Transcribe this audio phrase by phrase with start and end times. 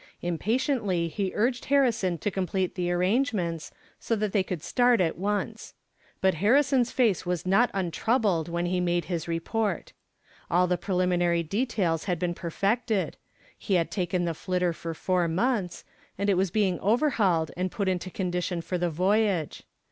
[0.23, 5.75] Impatiently he urged Harrison to complete the arrangements, so that they could start at once.
[6.21, 9.93] But Harrison's face was not untroubled when he made his report.
[10.49, 13.15] All the preliminary details had been perfected.
[13.55, 15.83] He had taken the "Flitter" for four months,
[16.17, 19.61] and it was being overhauled and put into condition for the voyage.